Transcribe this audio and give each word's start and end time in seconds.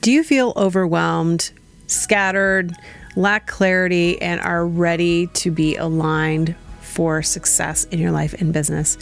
Do 0.00 0.10
you 0.10 0.24
feel 0.24 0.54
overwhelmed, 0.56 1.50
scattered, 1.86 2.72
lack 3.16 3.46
clarity, 3.46 4.20
and 4.22 4.40
are 4.40 4.66
ready 4.66 5.26
to 5.26 5.50
be 5.50 5.76
aligned 5.76 6.54
for 6.80 7.20
success 7.22 7.84
in 7.84 7.98
your 7.98 8.10
life 8.10 8.32
and 8.40 8.50
business? 8.50 8.96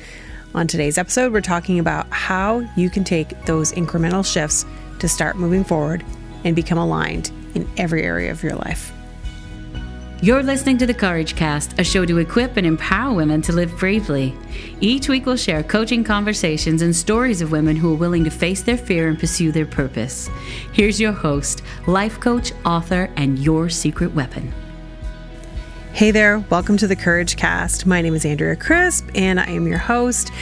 On 0.56 0.66
today's 0.66 0.98
episode, 0.98 1.32
we're 1.32 1.40
talking 1.40 1.78
about 1.78 2.10
how 2.10 2.68
you 2.76 2.90
can 2.90 3.04
take 3.04 3.28
those 3.44 3.70
incremental 3.70 4.26
shifts 4.26 4.66
to 4.98 5.08
start 5.08 5.36
moving 5.36 5.62
forward 5.62 6.04
and 6.42 6.56
become 6.56 6.78
aligned 6.78 7.30
in 7.54 7.68
every 7.76 8.02
area 8.02 8.32
of 8.32 8.42
your 8.42 8.56
life. 8.56 8.92
You're 10.20 10.42
listening 10.42 10.78
to 10.78 10.86
the 10.86 10.94
Courage 10.94 11.36
Cast, 11.36 11.78
a 11.78 11.84
show 11.84 12.04
to 12.04 12.18
equip 12.18 12.56
and 12.56 12.66
empower 12.66 13.14
women 13.14 13.40
to 13.42 13.52
live 13.52 13.78
bravely. 13.78 14.34
Each 14.80 15.08
week, 15.08 15.26
we'll 15.26 15.36
share 15.36 15.62
coaching 15.62 16.02
conversations 16.02 16.82
and 16.82 16.94
stories 16.94 17.40
of 17.40 17.52
women 17.52 17.76
who 17.76 17.92
are 17.92 17.96
willing 17.96 18.24
to 18.24 18.30
face 18.30 18.60
their 18.60 18.76
fear 18.76 19.06
and 19.06 19.16
pursue 19.16 19.52
their 19.52 19.64
purpose. 19.64 20.28
Here's 20.72 21.00
your 21.00 21.12
host, 21.12 21.62
life 21.86 22.18
coach, 22.18 22.50
author, 22.64 23.08
and 23.14 23.38
your 23.38 23.68
secret 23.68 24.12
weapon. 24.12 24.52
Hey 25.92 26.10
there, 26.10 26.40
welcome 26.50 26.76
to 26.78 26.88
the 26.88 26.96
Courage 26.96 27.36
Cast. 27.36 27.86
My 27.86 28.02
name 28.02 28.16
is 28.16 28.24
Andrea 28.24 28.56
Crisp, 28.56 29.08
and 29.14 29.38
I 29.38 29.46
am 29.50 29.68
your 29.68 29.78
host. 29.78 30.32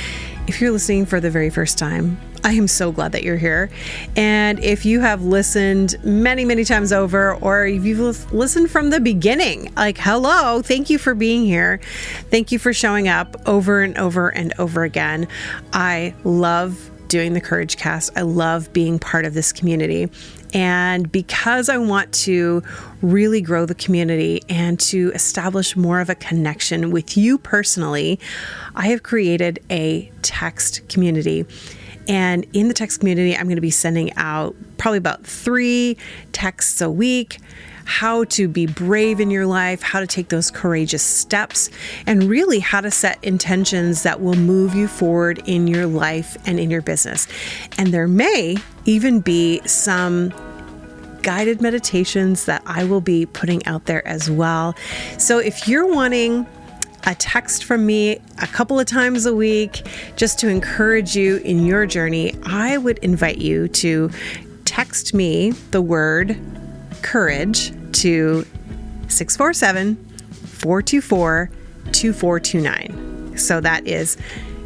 If 0.46 0.58
you're 0.58 0.70
listening 0.70 1.04
for 1.04 1.20
the 1.20 1.30
very 1.30 1.50
first 1.50 1.76
time, 1.76 2.18
I 2.46 2.52
am 2.52 2.68
so 2.68 2.92
glad 2.92 3.10
that 3.10 3.24
you're 3.24 3.36
here. 3.36 3.70
And 4.14 4.62
if 4.62 4.86
you 4.86 5.00
have 5.00 5.24
listened 5.24 5.96
many, 6.04 6.44
many 6.44 6.64
times 6.64 6.92
over, 6.92 7.34
or 7.34 7.66
if 7.66 7.84
you've 7.84 8.32
listened 8.32 8.70
from 8.70 8.90
the 8.90 9.00
beginning, 9.00 9.72
like, 9.74 9.98
hello, 9.98 10.62
thank 10.62 10.88
you 10.88 10.96
for 10.96 11.16
being 11.16 11.44
here. 11.44 11.80
Thank 12.30 12.52
you 12.52 12.60
for 12.60 12.72
showing 12.72 13.08
up 13.08 13.34
over 13.46 13.82
and 13.82 13.98
over 13.98 14.28
and 14.28 14.54
over 14.60 14.84
again. 14.84 15.26
I 15.72 16.14
love 16.22 16.88
doing 17.08 17.32
the 17.32 17.40
Courage 17.40 17.78
Cast. 17.78 18.16
I 18.16 18.20
love 18.22 18.72
being 18.72 19.00
part 19.00 19.24
of 19.24 19.34
this 19.34 19.52
community. 19.52 20.08
And 20.54 21.10
because 21.10 21.68
I 21.68 21.78
want 21.78 22.12
to 22.14 22.62
really 23.02 23.40
grow 23.40 23.66
the 23.66 23.74
community 23.74 24.40
and 24.48 24.78
to 24.80 25.10
establish 25.16 25.74
more 25.74 25.98
of 25.98 26.10
a 26.10 26.14
connection 26.14 26.92
with 26.92 27.16
you 27.16 27.38
personally, 27.38 28.20
I 28.76 28.86
have 28.86 29.02
created 29.02 29.58
a 29.68 30.12
text 30.22 30.88
community. 30.88 31.44
And 32.08 32.46
in 32.52 32.68
the 32.68 32.74
text 32.74 33.00
community, 33.00 33.36
I'm 33.36 33.46
going 33.46 33.56
to 33.56 33.60
be 33.60 33.70
sending 33.70 34.12
out 34.16 34.54
probably 34.78 34.98
about 34.98 35.26
three 35.26 35.96
texts 36.32 36.80
a 36.80 36.90
week 36.90 37.38
how 37.86 38.24
to 38.24 38.48
be 38.48 38.66
brave 38.66 39.20
in 39.20 39.30
your 39.30 39.46
life, 39.46 39.80
how 39.80 40.00
to 40.00 40.06
take 40.06 40.28
those 40.28 40.50
courageous 40.50 41.04
steps, 41.04 41.70
and 42.04 42.24
really 42.24 42.58
how 42.58 42.80
to 42.80 42.90
set 42.90 43.22
intentions 43.22 44.02
that 44.02 44.20
will 44.20 44.34
move 44.34 44.74
you 44.74 44.88
forward 44.88 45.40
in 45.46 45.68
your 45.68 45.86
life 45.86 46.36
and 46.46 46.58
in 46.58 46.68
your 46.68 46.82
business. 46.82 47.28
And 47.78 47.94
there 47.94 48.08
may 48.08 48.56
even 48.84 49.20
be 49.20 49.60
some 49.66 50.34
guided 51.22 51.60
meditations 51.60 52.44
that 52.44 52.60
I 52.66 52.84
will 52.84 53.00
be 53.00 53.24
putting 53.24 53.64
out 53.66 53.86
there 53.86 54.06
as 54.06 54.30
well. 54.30 54.74
So 55.16 55.38
if 55.38 55.66
you're 55.68 55.86
wanting 55.86 56.46
a 57.06 57.14
text 57.14 57.64
from 57.64 57.86
me 57.86 58.20
a 58.42 58.46
couple 58.48 58.78
of 58.80 58.86
times 58.86 59.26
a 59.26 59.34
week 59.34 59.86
just 60.16 60.38
to 60.40 60.48
encourage 60.48 61.16
you 61.16 61.36
in 61.38 61.64
your 61.64 61.86
journey, 61.86 62.34
I 62.44 62.76
would 62.78 62.98
invite 62.98 63.38
you 63.38 63.68
to 63.68 64.10
text 64.64 65.14
me 65.14 65.52
the 65.70 65.80
word 65.80 66.36
courage 67.02 67.70
to 67.92 68.44
647 69.08 69.94
424 69.94 71.50
2429. 71.92 73.38
So 73.38 73.60
that 73.60 73.86
is 73.86 74.16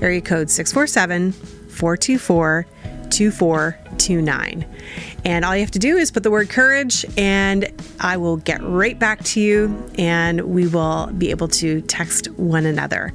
area 0.00 0.22
code 0.22 0.48
647 0.48 1.32
424 1.32 2.66
2429. 3.10 3.89
And 5.24 5.44
all 5.44 5.54
you 5.54 5.60
have 5.60 5.70
to 5.72 5.78
do 5.78 5.96
is 5.96 6.10
put 6.10 6.22
the 6.22 6.30
word 6.30 6.48
courage, 6.48 7.04
and 7.16 7.70
I 8.00 8.16
will 8.16 8.38
get 8.38 8.62
right 8.62 8.98
back 8.98 9.22
to 9.24 9.40
you, 9.40 9.90
and 9.98 10.40
we 10.40 10.66
will 10.66 11.06
be 11.06 11.30
able 11.30 11.48
to 11.48 11.80
text 11.82 12.30
one 12.32 12.66
another. 12.66 13.12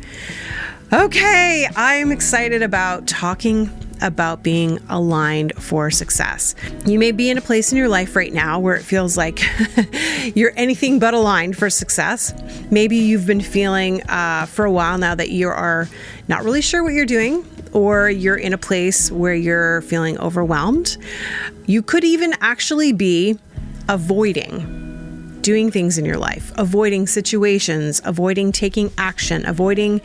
Okay, 0.93 1.67
I'm 1.75 2.11
excited 2.11 2.61
about 2.61 3.07
talking 3.07 3.69
about 4.01 4.43
being 4.43 4.79
aligned 4.89 5.53
for 5.55 5.89
success. 5.89 6.53
You 6.85 6.99
may 6.99 7.11
be 7.11 7.29
in 7.29 7.37
a 7.37 7.41
place 7.41 7.71
in 7.71 7.77
your 7.77 7.89
life 7.89 8.15
right 8.15 8.31
now 8.31 8.59
where 8.59 8.75
it 8.75 8.83
feels 8.83 9.17
like 9.17 9.41
you're 10.35 10.53
anything 10.55 10.99
but 10.99 11.13
aligned 11.13 11.57
for 11.57 11.69
success. 11.69 12.33
Maybe 12.69 12.97
you've 12.97 13.25
been 13.25 13.41
feeling 13.41 14.03
uh, 14.09 14.45
for 14.45 14.65
a 14.65 14.71
while 14.71 14.97
now 14.97 15.15
that 15.15 15.29
you 15.29 15.47
are 15.49 15.87
not 16.27 16.43
really 16.43 16.61
sure 16.61 16.83
what 16.83 16.93
you're 16.93 17.05
doing, 17.05 17.43
or 17.75 18.09
you're 18.09 18.37
in 18.37 18.53
a 18.53 18.57
place 18.57 19.11
where 19.11 19.35
you're 19.35 19.81
feeling 19.81 20.17
overwhelmed. 20.19 20.97
You 21.65 21.81
could 21.81 22.05
even 22.05 22.33
actually 22.39 22.93
be 22.93 23.37
avoiding 23.89 24.81
doing 25.41 25.69
things 25.69 25.97
in 25.97 26.05
your 26.05 26.17
life, 26.17 26.53
avoiding 26.57 27.05
situations, 27.05 28.01
avoiding 28.05 28.51
taking 28.51 28.91
action, 28.97 29.45
avoiding 29.45 29.99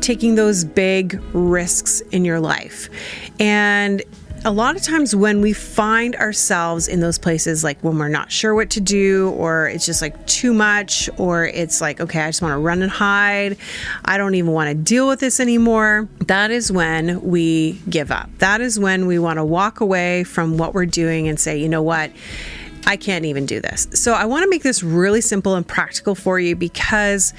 taking 0.00 0.36
those 0.36 0.64
big 0.64 1.20
risks 1.34 2.00
in 2.12 2.24
your 2.24 2.40
life. 2.40 2.88
And 3.40 4.00
a 4.44 4.50
lot 4.50 4.76
of 4.76 4.82
times 4.82 5.14
when 5.14 5.40
we 5.40 5.52
find 5.52 6.14
ourselves 6.16 6.88
in 6.88 7.00
those 7.00 7.18
places, 7.18 7.64
like 7.64 7.78
when 7.80 7.98
we're 7.98 8.08
not 8.08 8.30
sure 8.30 8.54
what 8.54 8.70
to 8.70 8.80
do, 8.80 9.30
or 9.30 9.68
it's 9.68 9.84
just 9.86 10.00
like 10.00 10.26
too 10.26 10.54
much, 10.54 11.10
or 11.18 11.46
it's 11.46 11.80
like, 11.80 12.00
okay, 12.00 12.20
I 12.20 12.28
just 12.28 12.42
want 12.42 12.52
to 12.52 12.58
run 12.58 12.82
and 12.82 12.90
hide, 12.90 13.56
I 14.04 14.16
don't 14.16 14.34
even 14.34 14.52
want 14.52 14.68
to 14.68 14.74
deal 14.74 15.08
with 15.08 15.20
this 15.20 15.40
anymore, 15.40 16.08
that 16.26 16.50
is 16.50 16.70
when 16.70 17.22
we 17.22 17.80
give 17.88 18.10
up. 18.10 18.30
That 18.38 18.60
is 18.60 18.78
when 18.78 19.06
we 19.06 19.18
want 19.18 19.38
to 19.38 19.44
walk 19.44 19.80
away 19.80 20.24
from 20.24 20.56
what 20.56 20.74
we're 20.74 20.86
doing 20.86 21.28
and 21.28 21.38
say, 21.38 21.58
you 21.58 21.68
know 21.68 21.82
what? 21.82 22.12
I 22.86 22.96
can't 22.96 23.24
even 23.24 23.44
do 23.44 23.60
this. 23.60 23.88
So, 23.92 24.14
I 24.14 24.24
want 24.24 24.44
to 24.44 24.48
make 24.50 24.62
this 24.62 24.82
really 24.82 25.20
simple 25.20 25.56
and 25.56 25.66
practical 25.66 26.14
for 26.14 26.40
you 26.40 26.56
because, 26.56 27.34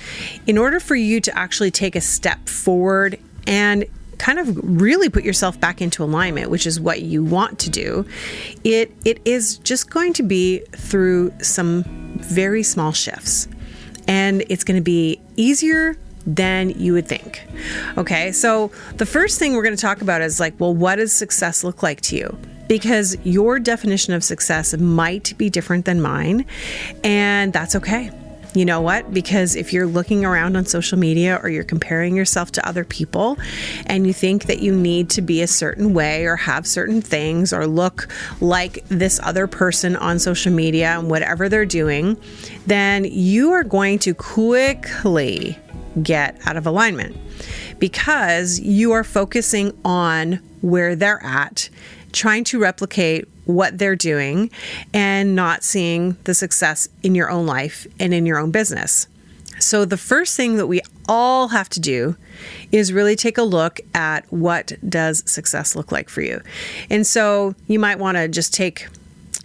in 0.45 0.57
order 0.57 0.79
for 0.79 0.95
you 0.95 1.21
to 1.21 1.35
actually 1.35 1.71
take 1.71 1.95
a 1.95 2.01
step 2.01 2.47
forward 2.47 3.17
and 3.47 3.85
kind 4.19 4.37
of 4.37 4.59
really 4.63 5.09
put 5.09 5.23
yourself 5.23 5.59
back 5.59 5.81
into 5.81 6.03
alignment, 6.03 6.51
which 6.51 6.67
is 6.67 6.79
what 6.79 7.01
you 7.01 7.23
want 7.23 7.57
to 7.59 7.69
do, 7.69 8.05
it 8.63 8.91
it 9.03 9.19
is 9.25 9.57
just 9.59 9.89
going 9.89 10.13
to 10.13 10.23
be 10.23 10.59
through 10.73 11.33
some 11.41 11.83
very 12.17 12.61
small 12.61 12.91
shifts. 12.91 13.47
And 14.07 14.43
it's 14.49 14.63
going 14.63 14.77
to 14.77 14.83
be 14.83 15.21
easier 15.35 15.97
than 16.25 16.71
you 16.71 16.93
would 16.93 17.07
think. 17.07 17.47
Okay, 17.97 18.31
so 18.31 18.71
the 18.97 19.05
first 19.05 19.39
thing 19.39 19.55
we're 19.55 19.63
going 19.63 19.75
to 19.75 19.81
talk 19.81 20.01
about 20.01 20.21
is 20.21 20.39
like, 20.39 20.59
well, 20.59 20.73
what 20.73 20.97
does 20.97 21.13
success 21.13 21.63
look 21.63 21.81
like 21.81 22.01
to 22.01 22.15
you? 22.15 22.37
Because 22.67 23.17
your 23.23 23.59
definition 23.59 24.13
of 24.13 24.23
success 24.23 24.75
might 24.77 25.35
be 25.37 25.49
different 25.49 25.85
than 25.85 26.01
mine, 26.01 26.45
and 27.03 27.53
that's 27.53 27.75
okay. 27.75 28.11
You 28.55 28.65
know 28.65 28.81
what? 28.81 29.13
Because 29.13 29.55
if 29.55 29.73
you're 29.73 29.85
looking 29.85 30.25
around 30.25 30.57
on 30.57 30.65
social 30.65 30.97
media 30.97 31.39
or 31.43 31.49
you're 31.49 31.63
comparing 31.63 32.15
yourself 32.15 32.51
to 32.53 32.67
other 32.67 32.83
people 32.83 33.37
and 33.85 34.07
you 34.07 34.13
think 34.13 34.45
that 34.45 34.59
you 34.59 34.75
need 34.75 35.11
to 35.11 35.21
be 35.21 35.43
a 35.43 35.47
certain 35.47 35.93
way 35.93 36.25
or 36.25 36.35
have 36.35 36.65
certain 36.65 37.01
things 37.01 37.53
or 37.53 37.67
look 37.67 38.07
like 38.41 38.83
this 38.87 39.19
other 39.21 39.45
person 39.45 39.95
on 39.95 40.17
social 40.17 40.51
media 40.51 40.97
and 40.97 41.11
whatever 41.11 41.47
they're 41.47 41.65
doing, 41.65 42.17
then 42.65 43.05
you 43.05 43.51
are 43.51 43.63
going 43.63 43.99
to 43.99 44.15
quickly 44.15 45.57
get 46.01 46.35
out 46.47 46.57
of 46.57 46.65
alignment 46.65 47.15
because 47.77 48.59
you 48.59 48.91
are 48.93 49.03
focusing 49.03 49.77
on 49.85 50.39
where 50.61 50.95
they're 50.95 51.23
at, 51.23 51.69
trying 52.11 52.43
to 52.45 52.59
replicate 52.59 53.27
what 53.49 53.79
they're 53.79 53.95
doing 53.95 54.51
and 54.93 55.35
not 55.35 55.63
seeing 55.63 56.15
the 56.25 56.35
success 56.35 56.87
in 57.01 57.15
your 57.15 57.31
own 57.31 57.47
life 57.47 57.87
and 57.99 58.13
in 58.13 58.27
your 58.27 58.37
own 58.37 58.51
business. 58.51 59.07
So, 59.57 59.85
the 59.85 59.97
first 59.97 60.37
thing 60.37 60.57
that 60.57 60.67
we 60.67 60.81
all 61.07 61.47
have 61.47 61.67
to 61.69 61.79
do 61.79 62.15
is 62.71 62.93
really 62.93 63.15
take 63.15 63.39
a 63.39 63.43
look 63.43 63.81
at 63.95 64.31
what 64.31 64.73
does 64.87 65.29
success 65.29 65.75
look 65.75 65.91
like 65.91 66.09
for 66.09 66.21
you. 66.21 66.41
And 66.91 67.05
so, 67.07 67.55
you 67.65 67.79
might 67.79 67.97
want 67.97 68.17
to 68.17 68.27
just 68.27 68.53
take, 68.53 68.87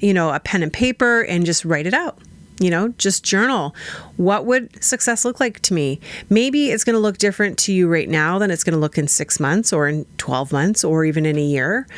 you 0.01 0.13
know, 0.13 0.31
a 0.31 0.39
pen 0.39 0.63
and 0.63 0.73
paper 0.73 1.23
and 1.23 1.47
just 1.47 1.65
write 1.65 1.87
it 1.87 1.95
out. 1.95 2.19
You 2.61 2.71
know, 2.71 2.89
just 2.99 3.25
journal. 3.25 3.75
What 4.17 4.45
would 4.45 4.85
success 4.85 5.25
look 5.25 5.41
like 5.41 5.61
to 5.61 5.75
me? 5.75 5.99
Maybe 6.31 6.71
it's 6.71 6.85
going 6.85 6.95
to 6.95 7.01
look 7.01 7.19
different 7.19 7.59
to 7.61 7.73
you 7.73 7.89
right 7.89 8.09
now 8.09 8.39
than 8.39 8.53
it's 8.53 8.63
going 8.63 8.75
to 8.75 8.79
look 8.79 8.97
in 8.97 9.09
six 9.09 9.41
months 9.41 9.73
or 9.73 9.89
in 9.89 10.05
12 10.19 10.53
months 10.53 10.85
or 10.85 11.05
even 11.05 11.27
in 11.27 11.37
a 11.37 11.43
year. 11.43 11.89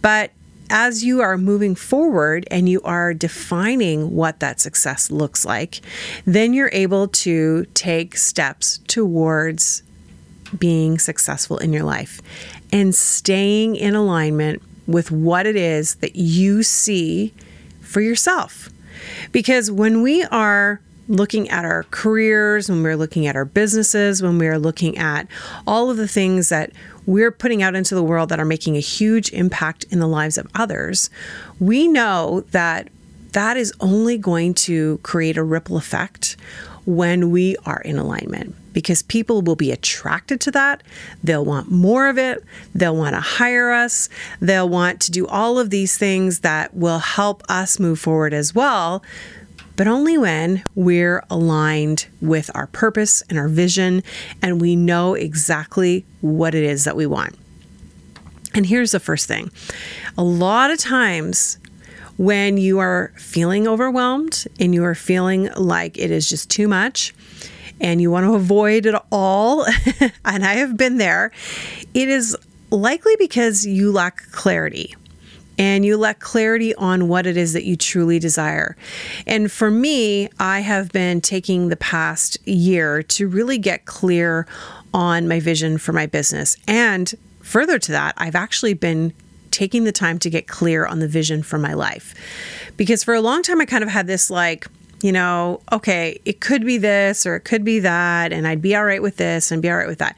But 0.00 0.32
as 0.70 1.04
you 1.04 1.20
are 1.20 1.36
moving 1.36 1.74
forward 1.74 2.46
and 2.50 2.68
you 2.68 2.80
are 2.82 3.12
defining 3.14 4.14
what 4.14 4.40
that 4.40 4.60
success 4.60 5.10
looks 5.10 5.44
like, 5.44 5.80
then 6.24 6.54
you're 6.54 6.70
able 6.72 7.08
to 7.08 7.66
take 7.74 8.16
steps 8.16 8.78
towards 8.86 9.82
being 10.58 10.98
successful 10.98 11.58
in 11.58 11.72
your 11.72 11.84
life 11.84 12.20
and 12.72 12.94
staying 12.94 13.76
in 13.76 13.94
alignment 13.94 14.62
with 14.86 15.10
what 15.10 15.46
it 15.46 15.56
is 15.56 15.96
that 15.96 16.16
you 16.16 16.62
see 16.62 17.32
for 17.80 18.00
yourself. 18.00 18.68
Because 19.30 19.70
when 19.70 20.02
we 20.02 20.24
are 20.24 20.80
looking 21.08 21.48
at 21.50 21.64
our 21.64 21.84
careers, 21.90 22.68
when 22.68 22.82
we're 22.82 22.96
looking 22.96 23.26
at 23.26 23.36
our 23.36 23.44
businesses, 23.44 24.22
when 24.22 24.38
we're 24.38 24.58
looking 24.58 24.96
at 24.98 25.26
all 25.66 25.90
of 25.90 25.96
the 25.96 26.08
things 26.08 26.48
that 26.48 26.72
we're 27.06 27.30
putting 27.30 27.62
out 27.62 27.74
into 27.74 27.94
the 27.94 28.02
world 28.02 28.28
that 28.28 28.40
are 28.40 28.44
making 28.44 28.76
a 28.76 28.80
huge 28.80 29.32
impact 29.32 29.84
in 29.90 29.98
the 29.98 30.06
lives 30.06 30.38
of 30.38 30.46
others, 30.54 31.10
we 31.58 31.88
know 31.88 32.44
that 32.50 32.88
that 33.32 33.56
is 33.56 33.72
only 33.80 34.18
going 34.18 34.54
to 34.54 34.98
create 34.98 35.36
a 35.36 35.42
ripple 35.42 35.76
effect 35.76 36.36
when 36.84 37.30
we 37.30 37.56
are 37.64 37.80
in 37.80 37.98
alignment 37.98 38.54
because 38.72 39.02
people 39.02 39.42
will 39.42 39.56
be 39.56 39.70
attracted 39.70 40.40
to 40.40 40.50
that. 40.50 40.82
They'll 41.22 41.44
want 41.44 41.70
more 41.70 42.08
of 42.08 42.18
it. 42.18 42.42
They'll 42.74 42.96
want 42.96 43.14
to 43.14 43.20
hire 43.20 43.70
us. 43.70 44.08
They'll 44.40 44.68
want 44.68 45.00
to 45.02 45.10
do 45.10 45.26
all 45.26 45.58
of 45.58 45.70
these 45.70 45.96
things 45.96 46.40
that 46.40 46.74
will 46.74 46.98
help 46.98 47.42
us 47.48 47.78
move 47.78 48.00
forward 48.00 48.32
as 48.32 48.54
well. 48.54 49.02
But 49.76 49.86
only 49.86 50.18
when 50.18 50.64
we're 50.74 51.24
aligned 51.30 52.06
with 52.20 52.50
our 52.54 52.66
purpose 52.66 53.22
and 53.28 53.38
our 53.38 53.48
vision 53.48 54.02
and 54.40 54.60
we 54.60 54.76
know 54.76 55.14
exactly 55.14 56.04
what 56.20 56.54
it 56.54 56.62
is 56.62 56.84
that 56.84 56.96
we 56.96 57.06
want. 57.06 57.36
And 58.54 58.66
here's 58.66 58.92
the 58.92 59.00
first 59.00 59.26
thing 59.26 59.50
a 60.18 60.22
lot 60.22 60.70
of 60.70 60.78
times, 60.78 61.58
when 62.22 62.56
you 62.56 62.78
are 62.78 63.12
feeling 63.16 63.66
overwhelmed 63.66 64.46
and 64.60 64.72
you 64.72 64.84
are 64.84 64.94
feeling 64.94 65.50
like 65.56 65.98
it 65.98 66.08
is 66.08 66.28
just 66.28 66.48
too 66.48 66.68
much, 66.68 67.12
and 67.80 68.00
you 68.00 68.12
want 68.12 68.24
to 68.24 68.34
avoid 68.34 68.86
it 68.86 68.94
all, 69.10 69.64
and 70.24 70.46
I 70.46 70.54
have 70.54 70.76
been 70.76 70.98
there, 70.98 71.32
it 71.94 72.08
is 72.08 72.36
likely 72.70 73.16
because 73.18 73.66
you 73.66 73.90
lack 73.90 74.30
clarity 74.30 74.94
and 75.58 75.84
you 75.84 75.96
lack 75.96 76.20
clarity 76.20 76.72
on 76.76 77.08
what 77.08 77.26
it 77.26 77.36
is 77.36 77.54
that 77.54 77.64
you 77.64 77.74
truly 77.74 78.20
desire. 78.20 78.76
And 79.26 79.50
for 79.50 79.68
me, 79.68 80.28
I 80.38 80.60
have 80.60 80.92
been 80.92 81.20
taking 81.20 81.70
the 81.70 81.76
past 81.76 82.38
year 82.46 83.02
to 83.02 83.26
really 83.26 83.58
get 83.58 83.84
clear 83.84 84.46
on 84.94 85.26
my 85.26 85.40
vision 85.40 85.76
for 85.76 85.92
my 85.92 86.06
business. 86.06 86.56
And 86.68 87.12
further 87.40 87.80
to 87.80 87.90
that, 87.90 88.14
I've 88.16 88.36
actually 88.36 88.74
been 88.74 89.12
taking 89.52 89.84
the 89.84 89.92
time 89.92 90.18
to 90.20 90.30
get 90.30 90.48
clear 90.48 90.86
on 90.86 90.98
the 90.98 91.08
vision 91.08 91.42
for 91.42 91.58
my 91.58 91.74
life. 91.74 92.14
Because 92.76 93.04
for 93.04 93.14
a 93.14 93.20
long 93.20 93.42
time, 93.42 93.60
I 93.60 93.66
kind 93.66 93.84
of 93.84 93.90
had 93.90 94.06
this 94.06 94.30
like, 94.30 94.66
you 95.02 95.12
know, 95.12 95.60
okay, 95.72 96.20
it 96.24 96.40
could 96.40 96.64
be 96.64 96.78
this 96.78 97.26
or 97.26 97.36
it 97.36 97.40
could 97.40 97.64
be 97.64 97.80
that, 97.80 98.32
and 98.32 98.46
I'd 98.46 98.62
be 98.62 98.74
all 98.74 98.84
right 98.84 99.02
with 99.02 99.16
this 99.16 99.50
and 99.50 99.60
be 99.60 99.68
all 99.68 99.76
right 99.76 99.88
with 99.88 99.98
that. 99.98 100.16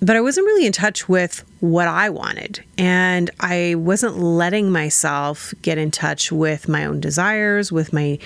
But 0.00 0.14
I 0.14 0.20
wasn't 0.20 0.46
really 0.46 0.66
in 0.66 0.72
touch 0.72 1.08
with 1.08 1.42
what 1.60 1.88
I 1.88 2.10
wanted. 2.10 2.62
And 2.76 3.30
I 3.40 3.76
wasn't 3.76 4.18
letting 4.18 4.70
myself 4.70 5.54
get 5.62 5.78
in 5.78 5.90
touch 5.90 6.30
with 6.30 6.68
my 6.68 6.84
own 6.84 7.00
desires, 7.00 7.72
with 7.72 7.92
my 7.92 8.18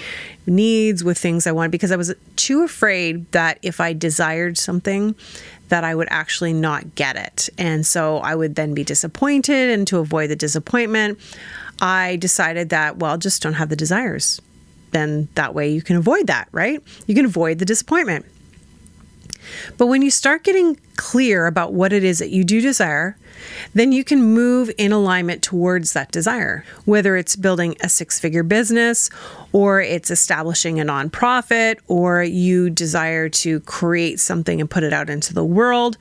needs, 0.46 1.04
with 1.04 1.16
things 1.16 1.46
I 1.46 1.52
wanted, 1.52 1.70
because 1.70 1.92
I 1.92 1.96
was 1.96 2.12
too 2.36 2.64
afraid 2.64 3.30
that 3.32 3.58
if 3.62 3.80
I 3.80 3.92
desired 3.92 4.58
something, 4.58 5.14
that 5.68 5.84
I 5.84 5.94
would 5.94 6.08
actually 6.10 6.52
not 6.52 6.96
get 6.96 7.16
it. 7.16 7.48
And 7.56 7.86
so 7.86 8.18
I 8.18 8.34
would 8.34 8.56
then 8.56 8.74
be 8.74 8.82
disappointed. 8.82 9.70
And 9.70 9.86
to 9.86 9.98
avoid 9.98 10.30
the 10.30 10.36
disappointment, 10.36 11.20
I 11.80 12.16
decided 12.16 12.70
that, 12.70 12.96
well, 12.96 13.16
just 13.16 13.42
don't 13.42 13.54
have 13.54 13.68
the 13.68 13.76
desires 13.76 14.40
then 14.92 15.28
that 15.34 15.54
way 15.54 15.70
you 15.70 15.82
can 15.82 15.96
avoid 15.96 16.26
that, 16.26 16.48
right? 16.52 16.82
You 17.06 17.14
can 17.14 17.24
avoid 17.24 17.58
the 17.58 17.64
disappointment. 17.64 18.26
But 19.78 19.86
when 19.86 20.02
you 20.02 20.10
start 20.10 20.44
getting 20.44 20.78
clear 20.96 21.46
about 21.46 21.72
what 21.72 21.92
it 21.92 22.04
is 22.04 22.18
that 22.18 22.30
you 22.30 22.44
do 22.44 22.60
desire, 22.60 23.16
then 23.74 23.92
you 23.92 24.04
can 24.04 24.22
move 24.22 24.70
in 24.76 24.92
alignment 24.92 25.42
towards 25.42 25.92
that 25.92 26.12
desire. 26.12 26.64
Whether 26.84 27.16
it's 27.16 27.36
building 27.36 27.76
a 27.82 27.88
six 27.88 28.20
figure 28.20 28.42
business, 28.42 29.10
or 29.52 29.80
it's 29.80 30.10
establishing 30.10 30.80
a 30.80 30.84
nonprofit, 30.84 31.78
or 31.88 32.22
you 32.22 32.70
desire 32.70 33.28
to 33.28 33.60
create 33.60 34.20
something 34.20 34.60
and 34.60 34.70
put 34.70 34.82
it 34.82 34.92
out 34.92 35.10
into 35.10 35.34
the 35.34 35.44
world. 35.44 35.96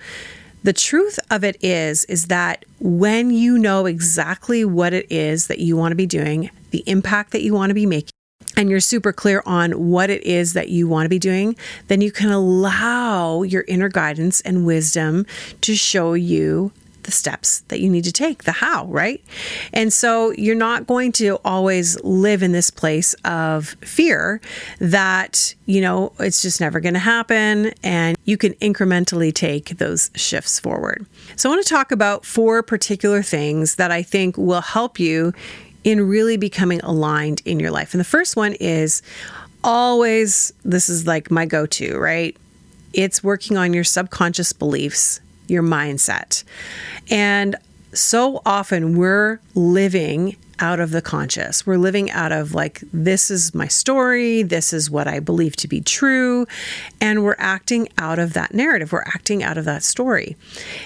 The 0.61 0.73
truth 0.73 1.19
of 1.31 1.45
it 1.45 1.57
is 1.63 2.03
is 2.05 2.27
that 2.27 2.65
when 2.79 3.31
you 3.31 3.57
know 3.57 3.85
exactly 3.85 4.65
what 4.65 4.93
it 4.93 5.09
is 5.09 5.47
that 5.47 5.59
you 5.59 5.77
want 5.77 5.93
to 5.93 5.95
be 5.95 6.05
doing, 6.05 6.49
the 6.71 6.83
impact 6.85 7.31
that 7.31 7.41
you 7.41 7.53
want 7.53 7.69
to 7.69 7.73
be 7.73 7.85
making, 7.85 8.11
and 8.59 8.69
you're 8.69 8.81
super 8.81 9.13
clear 9.13 9.41
on 9.45 9.71
what 9.89 10.09
it 10.09 10.21
is 10.23 10.51
that 10.51 10.67
you 10.67 10.85
want 10.85 11.05
to 11.05 11.09
be 11.09 11.17
doing, 11.17 11.55
then 11.87 12.01
you 12.01 12.11
can 12.11 12.29
allow 12.29 13.41
your 13.41 13.63
inner 13.69 13.87
guidance 13.87 14.41
and 14.41 14.65
wisdom 14.65 15.25
to 15.61 15.75
show 15.75 16.13
you 16.13 16.69
the 17.03 17.11
steps 17.11 17.61
that 17.69 17.79
you 17.79 17.89
need 17.89 18.03
to 18.03 18.11
take, 18.11 18.43
the 18.43 18.51
how, 18.51 18.85
right? 18.87 19.23
And 19.71 19.93
so 19.93 20.31
you're 20.31 20.55
not 20.55 20.87
going 20.87 21.13
to 21.13 21.39
always 21.45 21.97
live 22.03 22.43
in 22.43 22.51
this 22.51 22.69
place 22.69 23.13
of 23.23 23.77
fear 23.79 24.41
that, 24.79 25.55
you 25.65 25.79
know, 25.79 26.11
it's 26.19 26.41
just 26.41 26.59
never 26.59 26.81
going 26.81 26.95
to 26.95 26.99
happen. 26.99 27.71
And 27.81 28.17
you 28.25 28.35
can 28.35 28.55
incrementally 28.55 29.33
take 29.33 29.77
those 29.77 30.11
shifts 30.15 30.59
forward. 30.59 31.05
So 31.37 31.49
I 31.49 31.55
want 31.55 31.65
to 31.65 31.73
talk 31.73 31.93
about 31.93 32.25
four 32.25 32.61
particular 32.61 33.23
things 33.23 33.75
that 33.75 33.89
I 33.89 34.03
think 34.03 34.37
will 34.37 34.59
help 34.59 34.99
you 34.99 35.33
in 35.83 36.07
really 36.07 36.37
becoming 36.37 36.79
aligned 36.81 37.41
in 37.45 37.59
your 37.59 37.71
life. 37.71 37.93
And 37.93 37.99
the 37.99 38.05
first 38.05 38.35
one 38.35 38.53
is 38.53 39.01
always 39.63 40.53
this 40.63 40.89
is 40.89 41.07
like 41.07 41.31
my 41.31 41.45
go 41.45 41.65
to, 41.65 41.97
right? 41.97 42.35
It's 42.93 43.23
working 43.23 43.57
on 43.57 43.73
your 43.73 43.83
subconscious 43.83 44.53
beliefs, 44.53 45.21
your 45.47 45.63
mindset. 45.63 46.43
And 47.09 47.55
so 47.93 48.41
often 48.45 48.97
we're 48.97 49.39
living 49.55 50.35
out 50.59 50.79
of 50.79 50.91
the 50.91 51.01
conscious. 51.01 51.65
We're 51.65 51.77
living 51.77 52.11
out 52.11 52.31
of 52.31 52.53
like, 52.53 52.83
this 52.93 53.31
is 53.31 53.55
my 53.55 53.67
story, 53.67 54.43
this 54.43 54.73
is 54.73 54.89
what 54.89 55.07
I 55.07 55.19
believe 55.19 55.55
to 55.57 55.67
be 55.67 55.81
true. 55.81 56.45
And 57.01 57.23
we're 57.23 57.35
acting 57.37 57.89
out 57.97 58.19
of 58.19 58.33
that 58.33 58.53
narrative, 58.53 58.91
we're 58.91 59.03
acting 59.03 59.43
out 59.43 59.57
of 59.57 59.65
that 59.65 59.83
story. 59.83 60.35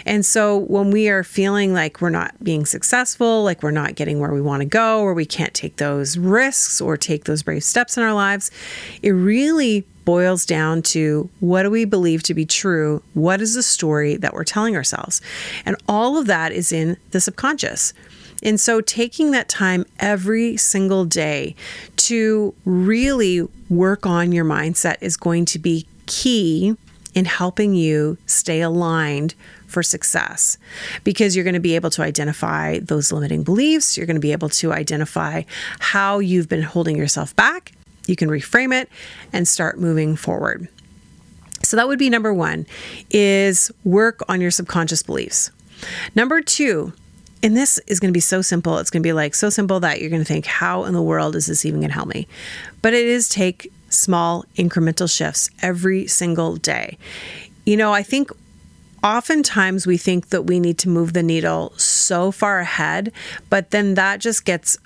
And 0.05 0.25
so 0.25 0.57
when 0.57 0.91
we 0.91 1.09
are 1.09 1.23
feeling 1.23 1.73
like 1.73 2.01
we're 2.01 2.09
not 2.09 2.41
being 2.43 2.65
successful, 2.65 3.43
like 3.43 3.63
we're 3.63 3.71
not 3.71 3.95
getting 3.95 4.19
where 4.19 4.33
we 4.33 4.41
want 4.41 4.61
to 4.61 4.65
go, 4.65 5.01
or 5.01 5.13
we 5.13 5.25
can't 5.25 5.53
take 5.53 5.77
those 5.77 6.17
risks 6.17 6.79
or 6.79 6.97
take 6.97 7.25
those 7.25 7.43
brave 7.43 7.63
steps 7.63 7.97
in 7.97 8.03
our 8.03 8.13
lives, 8.13 8.51
it 9.01 9.11
really 9.11 9.85
boils 10.05 10.45
down 10.45 10.81
to 10.81 11.29
what 11.39 11.63
do 11.63 11.71
we 11.71 11.85
believe 11.85 12.23
to 12.23 12.33
be 12.33 12.45
true? 12.45 13.01
What 13.13 13.41
is 13.41 13.53
the 13.53 13.63
story 13.63 14.17
that 14.17 14.33
we're 14.33 14.43
telling 14.43 14.75
ourselves? 14.75 15.21
And 15.65 15.75
all 15.87 16.17
of 16.17 16.27
that 16.27 16.51
is 16.51 16.71
in 16.71 16.97
the 17.11 17.21
subconscious. 17.21 17.93
And 18.43 18.59
so 18.59 18.81
taking 18.81 19.31
that 19.31 19.49
time 19.49 19.85
every 19.99 20.57
single 20.57 21.05
day 21.05 21.55
to 21.97 22.53
really 22.65 23.47
work 23.69 24.05
on 24.05 24.31
your 24.31 24.45
mindset 24.45 24.97
is 25.01 25.17
going 25.17 25.45
to 25.45 25.59
be 25.59 25.87
key 26.05 26.75
in 27.15 27.25
helping 27.25 27.73
you 27.73 28.17
stay 28.25 28.61
aligned 28.61 29.35
for 29.67 29.81
success 29.81 30.57
because 31.03 31.35
you're 31.35 31.43
going 31.43 31.53
to 31.53 31.59
be 31.59 31.75
able 31.75 31.89
to 31.89 32.03
identify 32.03 32.79
those 32.79 33.11
limiting 33.11 33.43
beliefs. 33.43 33.97
You're 33.97 34.05
going 34.05 34.15
to 34.15 34.21
be 34.21 34.31
able 34.31 34.49
to 34.49 34.71
identify 34.71 35.43
how 35.79 36.19
you've 36.19 36.49
been 36.49 36.61
holding 36.61 36.95
yourself 36.95 37.35
back. 37.35 37.71
You 38.05 38.15
can 38.15 38.29
reframe 38.29 38.73
it 38.79 38.89
and 39.31 39.47
start 39.47 39.79
moving 39.79 40.15
forward. 40.15 40.67
So 41.63 41.77
that 41.77 41.87
would 41.87 41.99
be 41.99 42.09
number 42.09 42.33
1 42.33 42.67
is 43.09 43.71
work 43.83 44.21
on 44.27 44.41
your 44.41 44.51
subconscious 44.51 45.01
beliefs. 45.01 45.49
Number 46.13 46.41
2 46.41 46.93
and 47.43 47.57
this 47.57 47.77
is 47.87 47.99
going 47.99 48.09
to 48.09 48.13
be 48.13 48.21
so 48.21 48.41
simple. 48.41 48.77
It's 48.77 48.89
going 48.89 49.03
to 49.03 49.07
be 49.07 49.13
like 49.13 49.35
so 49.35 49.49
simple 49.49 49.81
that 49.81 49.99
you're 49.99 50.09
going 50.09 50.21
to 50.21 50.25
think, 50.27 50.45
how 50.45 50.85
in 50.85 50.93
the 50.93 51.01
world 51.01 51.35
is 51.35 51.47
this 51.47 51.65
even 51.65 51.81
going 51.81 51.89
to 51.89 51.93
help 51.93 52.07
me? 52.07 52.25
But 52.81 52.93
it 52.93 53.05
is 53.05 53.27
take 53.27 53.71
small 53.89 54.45
incremental 54.55 55.13
shifts 55.13 55.49
every 55.61 56.07
single 56.07 56.55
day. 56.55 56.97
You 57.65 57.75
know, 57.75 57.93
I 57.93 58.01
think 58.01 58.31
oftentimes 59.03 59.85
we 59.85 59.97
think 59.97 60.29
that 60.29 60.43
we 60.43 60.61
need 60.61 60.77
to 60.79 60.89
move 60.89 61.11
the 61.11 61.21
needle 61.21 61.73
so 61.77 62.31
far 62.31 62.59
ahead, 62.59 63.11
but 63.49 63.71
then 63.71 63.95
that 63.95 64.21
just 64.21 64.45
gets 64.45 64.77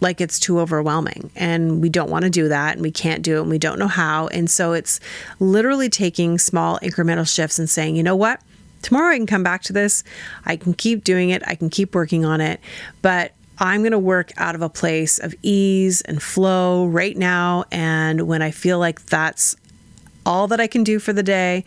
like 0.00 0.20
it's 0.20 0.38
too 0.38 0.60
overwhelming 0.60 1.30
and 1.36 1.80
we 1.80 1.88
don't 1.88 2.10
want 2.10 2.22
to 2.24 2.30
do 2.30 2.48
that 2.48 2.74
and 2.74 2.82
we 2.82 2.90
can't 2.90 3.22
do 3.22 3.38
it 3.38 3.40
and 3.42 3.50
we 3.50 3.58
don't 3.58 3.78
know 3.78 3.88
how. 3.88 4.28
And 4.28 4.50
so 4.50 4.72
it's 4.72 5.00
literally 5.40 5.88
taking 5.88 6.38
small 6.38 6.78
incremental 6.80 7.26
shifts 7.32 7.58
and 7.58 7.68
saying, 7.68 7.96
you 7.96 8.02
know 8.02 8.16
what? 8.16 8.40
Tomorrow 8.86 9.14
I 9.14 9.16
can 9.16 9.26
come 9.26 9.42
back 9.42 9.62
to 9.64 9.72
this. 9.72 10.04
I 10.44 10.54
can 10.54 10.72
keep 10.72 11.02
doing 11.02 11.30
it. 11.30 11.42
I 11.44 11.56
can 11.56 11.70
keep 11.70 11.92
working 11.92 12.24
on 12.24 12.40
it. 12.40 12.60
But 13.02 13.32
I'm 13.58 13.80
going 13.80 13.90
to 13.90 13.98
work 13.98 14.30
out 14.36 14.54
of 14.54 14.62
a 14.62 14.68
place 14.68 15.18
of 15.18 15.34
ease 15.42 16.02
and 16.02 16.22
flow 16.22 16.86
right 16.86 17.16
now. 17.16 17.64
And 17.72 18.28
when 18.28 18.42
I 18.42 18.52
feel 18.52 18.78
like 18.78 19.06
that's 19.06 19.56
all 20.24 20.46
that 20.46 20.60
I 20.60 20.68
can 20.68 20.84
do 20.84 21.00
for 21.00 21.12
the 21.12 21.24
day, 21.24 21.64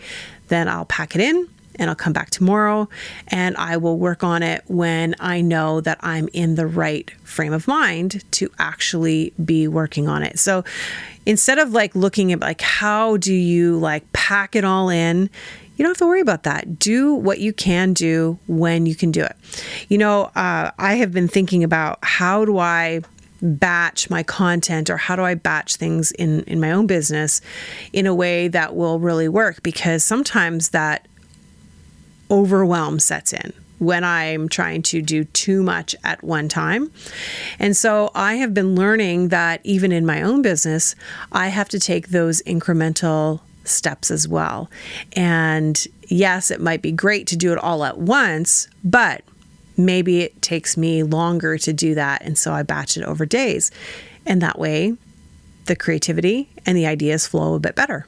then 0.47 0.69
I'll 0.69 0.85
pack 0.85 1.13
it 1.13 1.19
in 1.19 1.49
and 1.75 1.89
I'll 1.89 1.95
come 1.95 2.13
back 2.13 2.29
tomorrow 2.29 2.87
and 3.27 3.57
I 3.57 3.75
will 3.75 3.97
work 3.97 4.23
on 4.23 4.41
it 4.41 4.63
when 4.67 5.13
I 5.19 5.41
know 5.41 5.81
that 5.81 5.97
I'm 5.99 6.29
in 6.31 6.55
the 6.55 6.67
right 6.67 7.11
frame 7.25 7.51
of 7.51 7.67
mind 7.67 8.23
to 8.31 8.49
actually 8.59 9.33
be 9.43 9.67
working 9.67 10.07
on 10.07 10.23
it. 10.23 10.39
So 10.39 10.63
instead 11.25 11.59
of 11.59 11.73
like 11.73 11.95
looking 11.95 12.31
at 12.31 12.39
like 12.39 12.61
how 12.61 13.17
do 13.17 13.33
you 13.33 13.77
like 13.77 14.09
pack 14.13 14.55
it 14.55 14.63
all 14.63 14.87
in, 14.87 15.29
you 15.79 15.83
don't 15.83 15.91
have 15.91 15.97
to 15.99 16.07
worry 16.07 16.19
about 16.19 16.43
that. 16.43 16.77
Do 16.77 17.13
what 17.13 17.39
you 17.39 17.53
can 17.53 17.93
do 17.93 18.37
when 18.47 18.85
you 18.85 18.95
can 18.95 19.11
do 19.11 19.23
it. 19.23 19.33
You 19.87 19.97
know, 19.97 20.23
uh, 20.35 20.71
I 20.77 20.95
have 20.95 21.13
been 21.13 21.29
thinking 21.29 21.63
about 21.63 21.99
how 22.01 22.43
do 22.43 22.57
I 22.57 22.99
batch 23.41 24.09
my 24.09 24.21
content 24.21 24.89
or 24.89 24.97
how 24.97 25.15
do 25.15 25.23
I 25.23 25.35
batch 25.35 25.77
things 25.77 26.11
in 26.11 26.41
in 26.41 26.59
my 26.59 26.73
own 26.73 26.85
business 26.85 27.39
in 27.93 28.05
a 28.05 28.13
way 28.13 28.49
that 28.49 28.75
will 28.75 28.99
really 28.99 29.29
work 29.29 29.63
because 29.63 30.03
sometimes 30.03 30.71
that 30.71 31.07
overwhelm 32.29 32.99
sets 32.99 33.31
in 33.31 33.53
when 33.77 34.03
I'm 34.03 34.49
trying 34.49 34.81
to 34.81 35.01
do 35.01 35.23
too 35.23 35.63
much 35.63 35.95
at 36.03 36.21
one 36.21 36.49
time. 36.49 36.91
And 37.57 37.77
so 37.77 38.11
I 38.13 38.35
have 38.35 38.53
been 38.53 38.75
learning 38.75 39.29
that 39.29 39.61
even 39.63 39.93
in 39.93 40.05
my 40.05 40.21
own 40.21 40.41
business, 40.41 40.93
I 41.31 41.47
have 41.47 41.69
to 41.69 41.79
take 41.79 42.09
those 42.09 42.41
incremental 42.41 43.39
steps 43.69 44.11
as 44.11 44.27
well. 44.27 44.69
And 45.13 45.85
yes, 46.07 46.51
it 46.51 46.61
might 46.61 46.81
be 46.81 46.91
great 46.91 47.27
to 47.27 47.37
do 47.37 47.51
it 47.51 47.59
all 47.59 47.83
at 47.83 47.97
once, 47.97 48.67
but 48.83 49.23
maybe 49.77 50.21
it 50.21 50.41
takes 50.41 50.77
me 50.77 51.03
longer 51.03 51.57
to 51.57 51.73
do 51.73 51.95
that. 51.95 52.21
And 52.23 52.37
so 52.37 52.53
I 52.53 52.63
batch 52.63 52.97
it 52.97 53.03
over 53.03 53.25
days. 53.25 53.71
And 54.25 54.41
that 54.41 54.59
way, 54.59 54.95
the 55.65 55.75
creativity 55.75 56.49
and 56.65 56.77
the 56.77 56.85
ideas 56.85 57.27
flow 57.27 57.53
a 57.53 57.59
bit 57.59 57.75
better. 57.75 58.05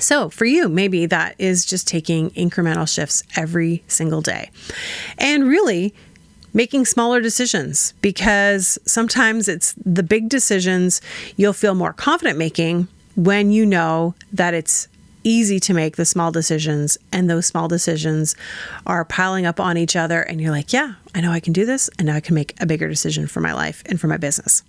So, 0.00 0.28
for 0.28 0.44
you, 0.44 0.68
maybe 0.68 1.06
that 1.06 1.36
is 1.38 1.64
just 1.64 1.86
taking 1.86 2.30
incremental 2.30 2.92
shifts 2.92 3.22
every 3.36 3.84
single 3.86 4.22
day. 4.22 4.50
And 5.18 5.46
really, 5.46 5.94
making 6.54 6.86
smaller 6.86 7.20
decisions 7.20 7.92
because 8.00 8.78
sometimes 8.86 9.48
it's 9.48 9.74
the 9.84 10.02
big 10.02 10.28
decisions 10.28 11.00
you'll 11.36 11.52
feel 11.52 11.74
more 11.74 11.92
confident 11.92 12.38
making 12.38 12.88
when 13.16 13.50
you 13.50 13.64
know 13.66 14.14
that 14.32 14.54
it's 14.54 14.88
easy 15.24 15.58
to 15.58 15.72
make 15.72 15.96
the 15.96 16.04
small 16.04 16.30
decisions 16.30 16.98
and 17.10 17.28
those 17.28 17.46
small 17.46 17.66
decisions 17.66 18.36
are 18.86 19.04
piling 19.06 19.46
up 19.46 19.58
on 19.58 19.78
each 19.78 19.96
other 19.96 20.20
and 20.20 20.38
you're 20.38 20.50
like 20.50 20.70
yeah 20.70 20.94
i 21.14 21.20
know 21.20 21.32
i 21.32 21.40
can 21.40 21.52
do 21.54 21.64
this 21.64 21.88
and 21.98 22.06
now 22.06 22.14
i 22.14 22.20
can 22.20 22.34
make 22.34 22.54
a 22.60 22.66
bigger 22.66 22.86
decision 22.88 23.26
for 23.26 23.40
my 23.40 23.54
life 23.54 23.82
and 23.86 23.98
for 23.98 24.06
my 24.06 24.18
business. 24.18 24.62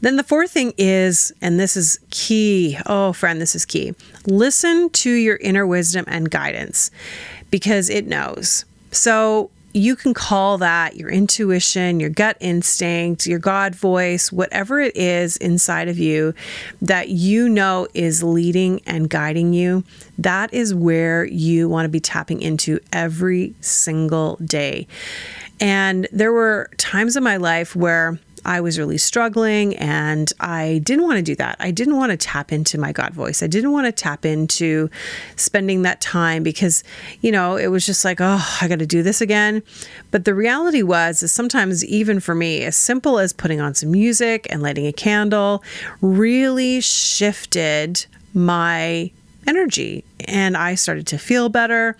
Then 0.00 0.16
the 0.16 0.22
fourth 0.22 0.50
thing 0.50 0.72
is 0.78 1.32
and 1.42 1.60
this 1.60 1.76
is 1.76 1.98
key 2.10 2.78
oh 2.86 3.12
friend 3.12 3.40
this 3.40 3.54
is 3.54 3.66
key 3.66 3.94
listen 4.26 4.88
to 4.90 5.10
your 5.10 5.36
inner 5.36 5.66
wisdom 5.66 6.04
and 6.08 6.30
guidance 6.30 6.90
because 7.50 7.90
it 7.90 8.06
knows. 8.06 8.64
So 8.90 9.50
you 9.74 9.96
can 9.96 10.14
call 10.14 10.56
that 10.58 10.96
your 10.96 11.10
intuition, 11.10 11.98
your 11.98 12.08
gut 12.08 12.36
instinct, 12.38 13.26
your 13.26 13.40
God 13.40 13.74
voice, 13.74 14.30
whatever 14.30 14.80
it 14.80 14.96
is 14.96 15.36
inside 15.36 15.88
of 15.88 15.98
you 15.98 16.32
that 16.80 17.08
you 17.08 17.48
know 17.48 17.88
is 17.92 18.22
leading 18.22 18.80
and 18.86 19.10
guiding 19.10 19.52
you. 19.52 19.82
That 20.16 20.54
is 20.54 20.72
where 20.72 21.24
you 21.24 21.68
want 21.68 21.86
to 21.86 21.88
be 21.88 21.98
tapping 21.98 22.40
into 22.40 22.78
every 22.92 23.54
single 23.60 24.36
day. 24.36 24.86
And 25.58 26.06
there 26.12 26.32
were 26.32 26.70
times 26.76 27.16
in 27.16 27.24
my 27.24 27.36
life 27.36 27.74
where 27.74 28.18
I 28.44 28.60
was 28.60 28.78
really 28.78 28.98
struggling 28.98 29.76
and 29.76 30.32
I 30.40 30.80
didn't 30.84 31.04
want 31.04 31.16
to 31.16 31.22
do 31.22 31.34
that. 31.36 31.56
I 31.60 31.70
didn't 31.70 31.96
want 31.96 32.10
to 32.10 32.16
tap 32.16 32.52
into 32.52 32.78
my 32.78 32.92
God 32.92 33.12
voice. 33.14 33.42
I 33.42 33.46
didn't 33.46 33.72
want 33.72 33.86
to 33.86 33.92
tap 33.92 34.24
into 34.24 34.90
spending 35.36 35.82
that 35.82 36.00
time 36.00 36.42
because, 36.42 36.84
you 37.20 37.32
know, 37.32 37.56
it 37.56 37.68
was 37.68 37.86
just 37.86 38.04
like, 38.04 38.20
oh, 38.20 38.56
I 38.60 38.68
got 38.68 38.78
to 38.78 38.86
do 38.86 39.02
this 39.02 39.20
again. 39.20 39.62
But 40.10 40.24
the 40.24 40.34
reality 40.34 40.82
was, 40.82 41.22
is 41.22 41.32
sometimes 41.32 41.84
even 41.84 42.20
for 42.20 42.34
me, 42.34 42.62
as 42.62 42.76
simple 42.76 43.18
as 43.18 43.32
putting 43.32 43.60
on 43.60 43.74
some 43.74 43.90
music 43.90 44.46
and 44.50 44.62
lighting 44.62 44.86
a 44.86 44.92
candle 44.92 45.62
really 46.00 46.80
shifted 46.80 48.06
my 48.34 49.10
energy 49.46 50.04
and 50.20 50.56
I 50.56 50.74
started 50.74 51.06
to 51.08 51.18
feel 51.18 51.48
better. 51.48 51.96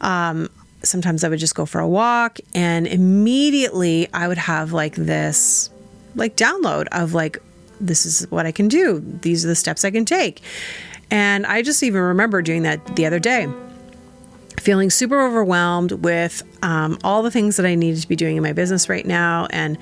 Um, 0.00 0.48
sometimes 0.82 1.24
I 1.24 1.28
would 1.28 1.38
just 1.38 1.54
go 1.54 1.66
for 1.66 1.80
a 1.80 1.88
walk 1.88 2.38
and 2.54 2.86
immediately 2.86 4.08
I 4.12 4.28
would 4.28 4.38
have 4.38 4.72
like 4.72 4.94
this 4.94 5.70
like 6.14 6.36
download 6.36 6.86
of 6.92 7.14
like 7.14 7.38
this 7.80 8.06
is 8.06 8.30
what 8.30 8.46
I 8.46 8.52
can 8.52 8.68
do. 8.68 9.00
These 9.22 9.44
are 9.44 9.48
the 9.48 9.54
steps 9.54 9.84
I 9.84 9.90
can 9.90 10.04
take. 10.04 10.40
And 11.10 11.46
I 11.46 11.62
just 11.62 11.82
even 11.82 12.00
remember 12.00 12.42
doing 12.42 12.62
that 12.62 12.96
the 12.96 13.06
other 13.06 13.18
day, 13.18 13.46
feeling 14.58 14.90
super 14.90 15.20
overwhelmed 15.20 15.92
with 15.92 16.42
um, 16.62 16.98
all 17.04 17.22
the 17.22 17.30
things 17.30 17.56
that 17.56 17.66
I 17.66 17.74
needed 17.74 18.00
to 18.02 18.08
be 18.08 18.16
doing 18.16 18.36
in 18.36 18.42
my 18.42 18.52
business 18.52 18.88
right 18.88 19.04
now 19.04 19.46
and 19.50 19.78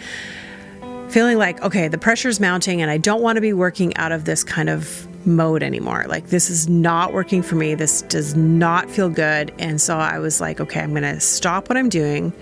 feeling 1.10 1.38
like, 1.38 1.62
okay, 1.62 1.88
the 1.88 1.98
pressure's 1.98 2.40
mounting 2.40 2.82
and 2.82 2.90
I 2.90 2.98
don't 2.98 3.22
want 3.22 3.36
to 3.36 3.40
be 3.40 3.52
working 3.52 3.96
out 3.96 4.12
of 4.12 4.24
this 4.24 4.42
kind 4.42 4.68
of 4.68 5.06
mode 5.26 5.62
anymore. 5.62 6.06
Like, 6.08 6.28
this 6.28 6.50
is 6.50 6.68
not 6.68 7.12
working 7.12 7.42
for 7.42 7.54
me. 7.54 7.74
This 7.74 8.02
does 8.02 8.34
not 8.34 8.90
feel 8.90 9.08
good. 9.08 9.52
And 9.58 9.80
so 9.80 9.96
I 9.98 10.18
was 10.18 10.40
like, 10.40 10.60
okay, 10.60 10.80
I'm 10.80 10.90
going 10.90 11.02
to 11.02 11.20
stop 11.20 11.68
what 11.68 11.76
I'm 11.76 11.88
doing. 11.88 12.32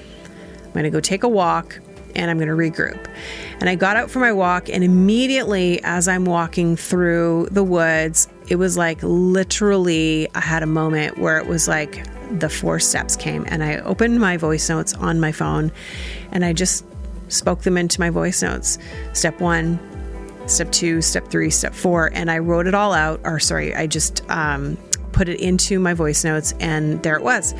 I'm 0.64 0.72
going 0.72 0.84
to 0.84 0.90
go 0.90 1.00
take 1.00 1.24
a 1.24 1.28
walk 1.28 1.80
and 2.14 2.30
I'm 2.30 2.38
going 2.38 2.48
to 2.48 2.54
regroup. 2.54 3.08
And 3.60 3.68
I 3.68 3.74
got 3.74 3.96
out 3.96 4.10
for 4.10 4.18
my 4.18 4.32
walk, 4.32 4.68
and 4.68 4.82
immediately 4.82 5.82
as 5.84 6.08
I'm 6.08 6.24
walking 6.24 6.76
through 6.76 7.48
the 7.50 7.64
woods, 7.64 8.28
it 8.48 8.56
was 8.56 8.76
like 8.76 8.98
literally, 9.02 10.28
I 10.34 10.40
had 10.40 10.62
a 10.62 10.66
moment 10.66 11.18
where 11.18 11.38
it 11.38 11.46
was 11.46 11.68
like 11.68 12.04
the 12.38 12.48
four 12.48 12.78
steps 12.78 13.16
came, 13.16 13.44
and 13.48 13.62
I 13.62 13.78
opened 13.78 14.20
my 14.20 14.36
voice 14.36 14.68
notes 14.68 14.94
on 14.94 15.20
my 15.20 15.32
phone 15.32 15.72
and 16.32 16.44
I 16.44 16.52
just 16.52 16.84
spoke 17.28 17.62
them 17.62 17.76
into 17.76 18.00
my 18.00 18.10
voice 18.10 18.42
notes. 18.42 18.78
Step 19.12 19.40
one, 19.40 19.78
step 20.46 20.70
two, 20.72 21.02
step 21.02 21.28
three, 21.28 21.50
step 21.50 21.74
four, 21.74 22.10
and 22.14 22.30
I 22.30 22.38
wrote 22.38 22.66
it 22.66 22.74
all 22.74 22.92
out, 22.92 23.20
or 23.24 23.38
sorry, 23.40 23.74
I 23.74 23.86
just, 23.86 24.28
um, 24.30 24.76
put 25.12 25.28
it 25.28 25.40
into 25.40 25.80
my 25.80 25.92
voice 25.92 26.22
notes 26.22 26.54
and 26.60 27.02
there 27.02 27.16
it 27.16 27.22
was. 27.22 27.52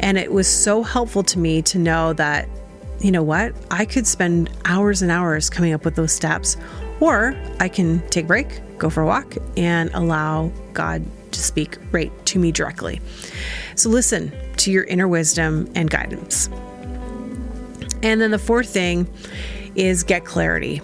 And 0.00 0.18
it 0.18 0.32
was 0.32 0.46
so 0.46 0.82
helpful 0.82 1.22
to 1.24 1.38
me 1.38 1.62
to 1.62 1.78
know 1.78 2.12
that 2.12 2.46
you 3.00 3.10
know 3.10 3.22
what? 3.22 3.54
I 3.70 3.84
could 3.84 4.06
spend 4.06 4.50
hours 4.64 5.02
and 5.02 5.10
hours 5.10 5.48
coming 5.50 5.72
up 5.72 5.84
with 5.84 5.94
those 5.94 6.12
steps, 6.12 6.56
or 7.00 7.34
I 7.58 7.68
can 7.68 8.06
take 8.08 8.26
a 8.26 8.28
break, 8.28 8.60
go 8.78 8.90
for 8.90 9.02
a 9.02 9.06
walk, 9.06 9.36
and 9.56 9.90
allow 9.94 10.52
God 10.72 11.04
to 11.32 11.40
speak 11.40 11.78
right 11.92 12.12
to 12.26 12.38
me 12.38 12.52
directly. 12.52 13.00
So 13.76 13.88
listen 13.88 14.32
to 14.58 14.70
your 14.70 14.84
inner 14.84 15.08
wisdom 15.08 15.70
and 15.74 15.88
guidance. 15.88 16.48
And 18.02 18.20
then 18.20 18.30
the 18.30 18.38
fourth 18.38 18.68
thing 18.68 19.06
is 19.74 20.02
get 20.02 20.24
clarity. 20.24 20.80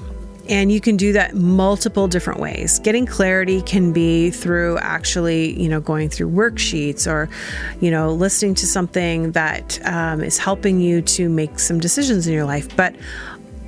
And 0.48 0.70
you 0.70 0.80
can 0.80 0.96
do 0.96 1.12
that 1.12 1.34
multiple 1.34 2.06
different 2.06 2.40
ways. 2.40 2.78
Getting 2.78 3.06
clarity 3.06 3.62
can 3.62 3.92
be 3.92 4.30
through 4.30 4.78
actually, 4.78 5.60
you 5.60 5.68
know, 5.68 5.80
going 5.80 6.08
through 6.08 6.30
worksheets 6.30 7.10
or, 7.10 7.28
you 7.80 7.90
know, 7.90 8.12
listening 8.12 8.54
to 8.56 8.66
something 8.66 9.32
that 9.32 9.80
um, 9.84 10.22
is 10.22 10.38
helping 10.38 10.80
you 10.80 11.02
to 11.02 11.28
make 11.28 11.58
some 11.58 11.80
decisions 11.80 12.26
in 12.26 12.32
your 12.32 12.44
life. 12.44 12.74
But 12.76 12.94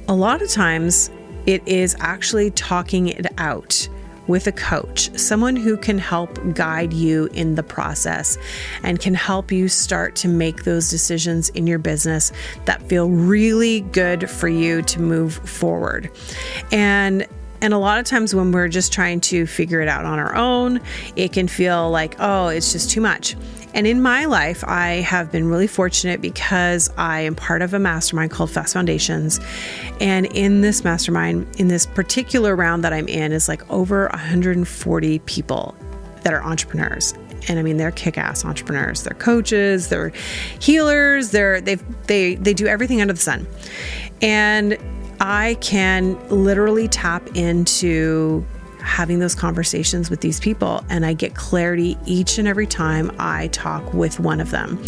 a 0.06 0.14
lot 0.14 0.40
of 0.40 0.50
times 0.50 1.10
it 1.46 1.66
is 1.66 1.96
actually 1.98 2.50
talking 2.52 3.08
it 3.08 3.26
out 3.38 3.88
with 4.28 4.46
a 4.46 4.52
coach, 4.52 5.10
someone 5.18 5.56
who 5.56 5.76
can 5.76 5.98
help 5.98 6.38
guide 6.54 6.92
you 6.92 7.28
in 7.32 7.56
the 7.56 7.62
process 7.62 8.38
and 8.82 9.00
can 9.00 9.14
help 9.14 9.50
you 9.50 9.68
start 9.68 10.14
to 10.16 10.28
make 10.28 10.64
those 10.64 10.90
decisions 10.90 11.48
in 11.50 11.66
your 11.66 11.78
business 11.78 12.30
that 12.66 12.80
feel 12.82 13.08
really 13.10 13.80
good 13.80 14.30
for 14.30 14.48
you 14.48 14.82
to 14.82 15.00
move 15.00 15.34
forward. 15.34 16.10
And 16.70 17.26
and 17.60 17.74
a 17.74 17.78
lot 17.78 17.98
of 17.98 18.04
times 18.04 18.36
when 18.36 18.52
we're 18.52 18.68
just 18.68 18.92
trying 18.92 19.20
to 19.20 19.44
figure 19.44 19.80
it 19.80 19.88
out 19.88 20.04
on 20.04 20.20
our 20.20 20.36
own, 20.36 20.80
it 21.16 21.32
can 21.32 21.48
feel 21.48 21.90
like, 21.90 22.14
oh, 22.20 22.46
it's 22.46 22.70
just 22.70 22.88
too 22.88 23.00
much. 23.00 23.34
And 23.74 23.86
in 23.86 24.00
my 24.02 24.24
life, 24.24 24.64
I 24.66 25.02
have 25.02 25.30
been 25.30 25.48
really 25.48 25.66
fortunate 25.66 26.20
because 26.20 26.90
I 26.96 27.20
am 27.20 27.34
part 27.34 27.62
of 27.62 27.74
a 27.74 27.78
mastermind 27.78 28.30
called 28.30 28.50
Fast 28.50 28.72
Foundations. 28.72 29.40
And 30.00 30.26
in 30.26 30.62
this 30.62 30.84
mastermind, 30.84 31.46
in 31.58 31.68
this 31.68 31.86
particular 31.86 32.56
round 32.56 32.82
that 32.84 32.92
I'm 32.92 33.08
in, 33.08 33.32
is 33.32 33.48
like 33.48 33.68
over 33.70 34.08
140 34.08 35.18
people 35.20 35.76
that 36.22 36.32
are 36.32 36.42
entrepreneurs. 36.42 37.14
And 37.48 37.58
I 37.58 37.62
mean, 37.62 37.76
they're 37.76 37.92
kick-ass 37.92 38.44
entrepreneurs. 38.44 39.04
They're 39.04 39.16
coaches. 39.18 39.88
They're 39.88 40.12
healers. 40.60 41.30
They're 41.30 41.60
they 41.60 41.76
they 42.06 42.34
they 42.34 42.52
do 42.52 42.66
everything 42.66 43.00
under 43.00 43.14
the 43.14 43.20
sun. 43.20 43.46
And 44.20 44.76
I 45.20 45.56
can 45.60 46.18
literally 46.28 46.88
tap 46.88 47.26
into 47.36 48.44
having 48.80 49.18
those 49.18 49.34
conversations 49.34 50.10
with 50.10 50.20
these 50.20 50.40
people. 50.40 50.84
And 50.88 51.04
I 51.04 51.12
get 51.12 51.34
clarity 51.34 51.96
each 52.06 52.38
and 52.38 52.46
every 52.48 52.66
time 52.66 53.10
I 53.18 53.48
talk 53.48 53.92
with 53.94 54.20
one 54.20 54.40
of 54.40 54.50
them 54.50 54.82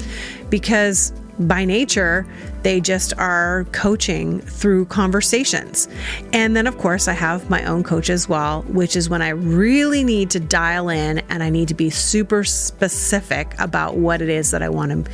because 0.51 1.13
by 1.41 1.65
nature, 1.65 2.27
they 2.63 2.81
just 2.81 3.15
are 3.17 3.65
coaching 3.73 4.41
through 4.41 4.85
conversations. 4.87 5.89
And 6.35 6.55
then, 6.55 6.67
of 6.67 6.77
course, 6.77 7.09
I 7.09 7.15
have 7.15 7.49
my 7.49 7.65
own 7.65 7.83
coach 7.83 8.11
as 8.11 8.29
well, 8.29 8.63
which 8.63 8.95
is 8.95 9.09
when 9.09 9.23
I 9.23 9.31
really 9.31 10.05
need 10.05 10.31
to 10.31 10.41
dial 10.41 10.91
in 10.91 11.21
and 11.31 11.43
I 11.43 11.49
need 11.49 11.69
to 11.69 11.75
be 11.75 11.89
super 11.89 12.45
specific 12.45 13.59
about 13.59 13.97
what 13.97 14.21
it 14.21 14.29
is 14.29 14.51
that 14.51 14.63
I 14.63 14.69
want 14.69 14.91
them 14.91 15.07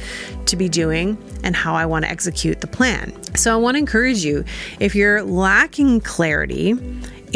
to 0.47 0.56
be 0.56 0.68
doing 0.68 1.16
and 1.45 1.54
how 1.54 1.75
I 1.75 1.87
want 1.87 2.04
to 2.04 2.11
execute 2.11 2.61
the 2.61 2.66
plan. 2.66 3.12
So, 3.37 3.52
I 3.52 3.56
want 3.56 3.76
to 3.76 3.78
encourage 3.78 4.25
you 4.25 4.45
if 4.80 4.97
you're 4.97 5.23
lacking 5.23 6.00
clarity, 6.00 6.75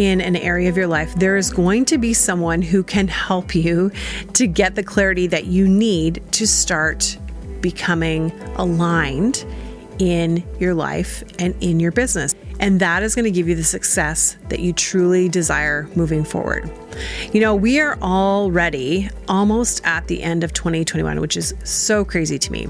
in 0.01 0.23
an 0.23 0.35
area 0.35 0.67
of 0.71 0.79
your 0.79 0.87
life, 0.87 1.15
there 1.17 1.37
is 1.37 1.51
going 1.51 1.85
to 1.85 1.99
be 1.99 2.15
someone 2.15 2.63
who 2.63 2.83
can 2.83 3.07
help 3.07 3.55
you 3.55 3.93
to 4.33 4.47
get 4.47 4.75
the 4.75 4.83
clarity 4.83 5.27
that 5.27 5.45
you 5.45 5.69
need 5.69 6.23
to 6.33 6.47
start 6.47 7.19
becoming 7.61 8.33
aligned 8.57 9.45
in 9.99 10.43
your 10.59 10.73
life 10.73 11.23
and 11.39 11.55
in 11.61 11.81
your 11.81 11.93
business. 11.93 12.35
And 12.61 12.79
that 12.81 13.03
is 13.03 13.15
going 13.15 13.25
to 13.25 13.31
give 13.31 13.49
you 13.49 13.55
the 13.55 13.65
success 13.65 14.37
that 14.51 14.61
you 14.61 14.75
truly 14.75 15.29
desire 15.29 15.89
moving 15.97 16.25
forward. 16.25 16.71
You 17.33 17.41
know, 17.41 17.55
we 17.55 17.81
are 17.81 17.99
already 18.01 19.09
almost 19.29 19.81
at 19.85 20.07
the 20.09 20.23
end 20.23 20.45
of 20.45 20.53
2021, 20.53 21.21
which 21.21 21.39
is 21.39 21.55
so 21.65 22.05
crazy 22.05 22.39
to 22.39 22.53
me. 22.53 22.69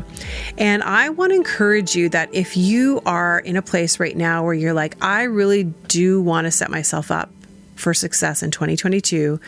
And 0.57 0.85
I 0.85 1.09
want 1.09 1.33
to 1.33 1.37
encourage 1.37 1.97
you 1.97 2.09
that 2.11 2.33
if 2.33 2.57
you 2.57 3.03
are 3.05 3.41
in 3.41 3.57
a 3.57 3.63
place 3.63 3.99
right 3.99 4.17
now 4.17 4.45
where 4.45 4.55
you're 4.55 4.73
like, 4.73 4.97
I 5.03 5.25
really 5.25 5.65
do 5.65 6.23
want 6.23 6.45
to 6.45 6.53
set 6.53 6.71
myself 6.71 7.11
up 7.11 7.31
for 7.75 7.93
success 7.93 8.45
in 8.45 8.53
2022, 8.53 9.41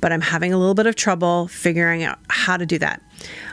but 0.00 0.10
I'm 0.10 0.22
having 0.22 0.54
a 0.54 0.58
little 0.58 0.74
bit 0.74 0.86
of 0.86 0.96
trouble 0.96 1.48
figuring 1.48 2.02
out 2.02 2.18
how 2.28 2.56
to 2.56 2.64
do 2.64 2.78
that. 2.78 3.02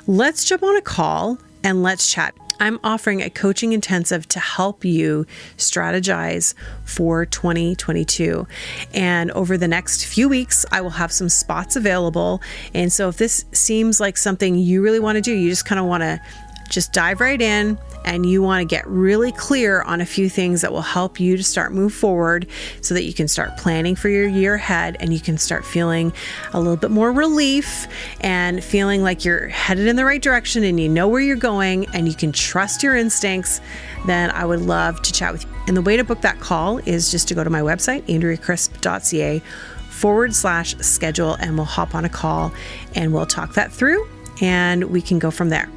Let's 0.07 0.45
jump 0.45 0.63
on 0.63 0.77
a 0.77 0.81
call 0.81 1.37
and 1.63 1.83
let's 1.83 2.09
chat. 2.09 2.33
I'm 2.59 2.79
offering 2.83 3.21
a 3.21 3.29
coaching 3.29 3.73
intensive 3.73 4.27
to 4.29 4.39
help 4.39 4.85
you 4.85 5.25
strategize 5.57 6.53
for 6.85 7.25
2022. 7.25 8.47
And 8.93 9.31
over 9.31 9.57
the 9.57 9.67
next 9.67 10.05
few 10.05 10.29
weeks, 10.29 10.65
I 10.71 10.81
will 10.81 10.91
have 10.91 11.11
some 11.11 11.29
spots 11.29 11.75
available. 11.75 12.41
And 12.73 12.91
so 12.91 13.09
if 13.09 13.17
this 13.17 13.45
seems 13.51 13.99
like 13.99 14.17
something 14.17 14.55
you 14.55 14.81
really 14.81 14.99
want 14.99 15.15
to 15.15 15.21
do, 15.21 15.33
you 15.33 15.49
just 15.49 15.65
kind 15.65 15.79
of 15.79 15.85
want 15.85 16.03
to 16.03 16.21
just 16.69 16.93
dive 16.93 17.19
right 17.19 17.41
in 17.41 17.77
and 18.05 18.25
you 18.25 18.41
want 18.41 18.61
to 18.61 18.65
get 18.65 18.85
really 18.87 19.31
clear 19.31 19.81
on 19.83 20.01
a 20.01 20.05
few 20.05 20.29
things 20.29 20.61
that 20.61 20.71
will 20.71 20.81
help 20.81 21.19
you 21.19 21.37
to 21.37 21.43
start 21.43 21.71
move 21.71 21.93
forward 21.93 22.47
so 22.81 22.93
that 22.93 23.03
you 23.03 23.13
can 23.13 23.27
start 23.27 23.55
planning 23.57 23.95
for 23.95 24.09
your 24.09 24.27
year 24.27 24.55
ahead 24.55 24.97
and 24.99 25.13
you 25.13 25.19
can 25.19 25.37
start 25.37 25.65
feeling 25.65 26.11
a 26.53 26.59
little 26.59 26.75
bit 26.75 26.91
more 26.91 27.11
relief 27.11 27.87
and 28.21 28.63
feeling 28.63 29.01
like 29.01 29.23
you're 29.23 29.47
headed 29.47 29.87
in 29.87 29.95
the 29.95 30.05
right 30.05 30.21
direction 30.21 30.63
and 30.63 30.79
you 30.79 30.89
know 30.89 31.07
where 31.07 31.21
you're 31.21 31.35
going 31.35 31.85
and 31.93 32.07
you 32.07 32.13
can 32.13 32.31
trust 32.31 32.83
your 32.83 32.95
instincts, 32.95 33.61
then 34.05 34.31
I 34.31 34.45
would 34.45 34.61
love 34.61 35.01
to 35.03 35.13
chat 35.13 35.31
with 35.31 35.43
you. 35.43 35.49
And 35.67 35.77
the 35.77 35.81
way 35.81 35.97
to 35.97 36.03
book 36.03 36.21
that 36.21 36.39
call 36.39 36.79
is 36.79 37.09
just 37.11 37.27
to 37.29 37.35
go 37.35 37.43
to 37.43 37.49
my 37.49 37.61
website, 37.61 38.03
andreacrisp.ca 38.03 39.41
forward 39.89 40.35
slash 40.35 40.75
schedule, 40.77 41.35
and 41.35 41.55
we'll 41.55 41.65
hop 41.65 41.95
on 41.95 42.03
a 42.03 42.09
call 42.09 42.51
and 42.95 43.13
we'll 43.13 43.25
talk 43.25 43.53
that 43.53 43.71
through 43.71 44.05
and 44.41 44.85
we 44.85 45.01
can 45.01 45.19
go 45.19 45.31
from 45.31 45.49
there. 45.49 45.69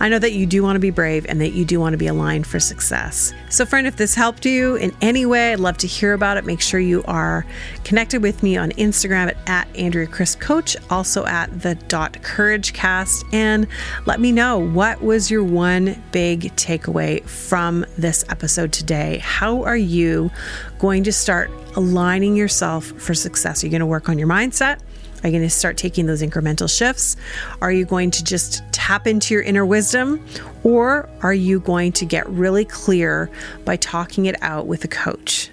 I 0.00 0.08
know 0.08 0.18
that 0.18 0.32
you 0.32 0.46
do 0.46 0.62
want 0.62 0.76
to 0.76 0.80
be 0.80 0.90
brave 0.90 1.26
and 1.28 1.40
that 1.40 1.52
you 1.52 1.64
do 1.64 1.80
want 1.80 1.92
to 1.92 1.98
be 1.98 2.06
aligned 2.06 2.46
for 2.46 2.60
success. 2.60 3.32
So, 3.50 3.66
friend, 3.66 3.86
if 3.86 3.96
this 3.96 4.14
helped 4.14 4.46
you 4.46 4.76
in 4.76 4.94
any 5.00 5.26
way, 5.26 5.52
I'd 5.52 5.60
love 5.60 5.78
to 5.78 5.86
hear 5.86 6.12
about 6.12 6.36
it. 6.36 6.44
Make 6.44 6.60
sure 6.60 6.80
you 6.80 7.02
are 7.04 7.46
connected 7.84 8.22
with 8.22 8.42
me 8.42 8.56
on 8.56 8.70
Instagram 8.72 9.28
at, 9.28 9.36
at 9.48 9.76
Andrea 9.76 10.06
Coach, 10.06 10.76
also 10.90 11.24
at 11.26 11.60
the 11.60 11.74
dot 11.74 12.22
Courage 12.22 12.72
Cast, 12.72 13.24
and 13.32 13.66
let 14.06 14.20
me 14.20 14.32
know 14.32 14.58
what 14.58 15.02
was 15.02 15.30
your 15.30 15.44
one 15.44 16.02
big 16.12 16.54
takeaway 16.56 17.22
from 17.28 17.84
this 17.98 18.24
episode 18.28 18.72
today. 18.72 19.18
How 19.18 19.62
are 19.64 19.76
you 19.76 20.30
going 20.78 21.04
to 21.04 21.12
start 21.12 21.50
aligning 21.76 22.36
yourself 22.36 22.84
for 22.84 23.14
success? 23.14 23.62
Are 23.62 23.66
you 23.66 23.70
going 23.70 23.80
to 23.80 23.86
work 23.86 24.08
on 24.08 24.18
your 24.18 24.28
mindset? 24.28 24.80
Are 25.24 25.28
you 25.28 25.38
going 25.38 25.48
to 25.48 25.48
start 25.48 25.78
taking 25.78 26.04
those 26.04 26.20
incremental 26.20 26.68
shifts? 26.68 27.16
Are 27.62 27.72
you 27.72 27.86
going 27.86 28.10
to 28.10 28.22
just 28.22 28.62
tap 28.72 29.06
into 29.06 29.32
your 29.32 29.42
inner 29.42 29.64
wisdom? 29.64 30.22
Or 30.64 31.08
are 31.22 31.32
you 31.32 31.60
going 31.60 31.92
to 31.92 32.04
get 32.04 32.28
really 32.28 32.66
clear 32.66 33.30
by 33.64 33.76
talking 33.76 34.26
it 34.26 34.36
out 34.42 34.66
with 34.66 34.84
a 34.84 34.88
coach? 34.88 35.50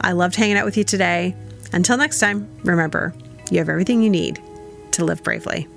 I 0.00 0.10
loved 0.10 0.34
hanging 0.34 0.56
out 0.56 0.64
with 0.64 0.76
you 0.76 0.82
today. 0.82 1.36
Until 1.72 1.96
next 1.96 2.18
time, 2.18 2.48
remember, 2.64 3.14
you 3.48 3.58
have 3.58 3.68
everything 3.68 4.02
you 4.02 4.10
need 4.10 4.42
to 4.90 5.04
live 5.04 5.22
bravely. 5.22 5.68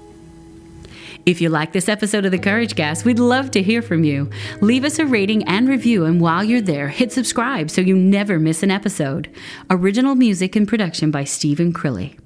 If 1.27 1.39
you 1.39 1.49
like 1.49 1.73
this 1.73 1.89
episode 1.89 2.25
of 2.25 2.31
The 2.31 2.39
Courage 2.39 2.75
Cast, 2.75 3.05
we'd 3.05 3.19
love 3.19 3.51
to 3.51 3.61
hear 3.61 3.83
from 3.83 4.03
you. 4.03 4.31
Leave 4.61 4.83
us 4.83 4.97
a 4.97 5.05
rating 5.05 5.43
and 5.43 5.69
review, 5.69 6.05
and 6.05 6.19
while 6.19 6.43
you're 6.43 6.61
there, 6.61 6.87
hit 6.87 7.11
subscribe 7.11 7.69
so 7.69 7.81
you 7.81 7.95
never 7.95 8.39
miss 8.39 8.63
an 8.63 8.71
episode. 8.71 9.29
Original 9.69 10.15
music 10.15 10.55
and 10.55 10.67
production 10.67 11.11
by 11.11 11.25
Stephen 11.25 11.73
Crilly. 11.73 12.17